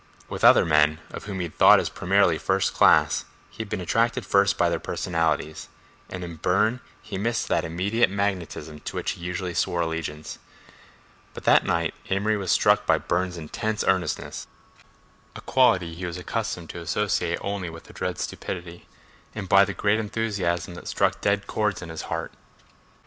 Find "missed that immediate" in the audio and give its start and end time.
7.19-8.09